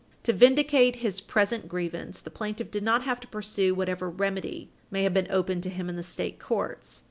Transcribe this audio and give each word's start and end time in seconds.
To 0.23 0.33
vindicate 0.33 0.95
his 0.95 1.21
present 1.21 1.69
grievance, 1.69 2.19
the 2.19 2.31
plaintiff 2.31 2.71
did 2.71 2.81
not 2.81 3.03
have 3.03 3.19
to 3.19 3.27
pursue 3.27 3.75
whatever 3.75 4.09
remedy 4.09 4.71
may 4.89 5.03
have 5.03 5.13
been 5.13 5.29
open 5.29 5.61
to 5.61 5.69
him 5.69 5.89
in 5.89 5.95
the 5.95 6.01
state 6.01 6.39
courts. 6.39 6.99